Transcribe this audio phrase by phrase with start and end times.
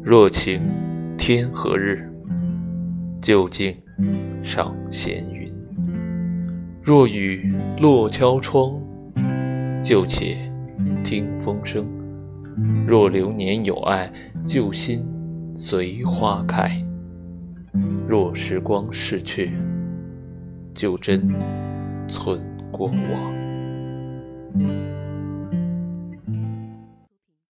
[0.00, 0.62] 若晴
[1.18, 2.08] 天何日
[3.20, 3.74] 就静
[4.44, 5.52] 赏闲云。
[6.80, 8.80] 若雨落敲窗
[9.82, 10.36] 就且
[11.02, 11.84] 听风声。
[12.86, 14.10] 若流年有爱
[14.44, 15.04] 旧心
[15.56, 16.70] 随花开。
[18.06, 19.50] 若时光逝去
[20.72, 21.28] 就真
[22.08, 22.40] 存
[22.70, 23.45] 过往。